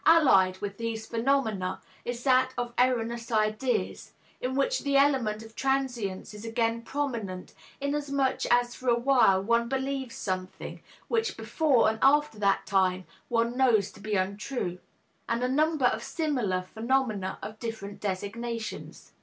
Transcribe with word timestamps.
Allied 0.03 0.57
with 0.61 0.77
these 0.79 1.05
phenomena 1.05 1.79
is 2.05 2.23
that 2.23 2.55
of 2.57 2.73
erroneous 2.79 3.31
ideas 3.31 4.13
in 4.41 4.55
which 4.55 4.79
the 4.79 4.95
element 4.97 5.43
of 5.43 5.53
transience 5.55 6.33
is 6.33 6.43
again 6.43 6.81
prominent, 6.81 7.53
inasmuch 7.79 8.47
as 8.49 8.73
for 8.73 8.89
a 8.89 8.97
while 8.97 9.43
one 9.43 9.69
believes 9.69 10.15
something 10.15 10.81
which, 11.07 11.37
before 11.37 11.87
and 11.87 11.99
after 12.01 12.39
that 12.39 12.65
time, 12.65 13.05
one 13.29 13.55
knows 13.55 13.91
to 13.91 13.99
be 13.99 14.15
untrue 14.15 14.79
and 15.29 15.43
a 15.43 15.47
number 15.47 15.85
of 15.85 16.01
similar 16.01 16.63
phenomena 16.63 17.37
of 17.43 17.59
different 17.59 17.99
designations. 17.99 19.11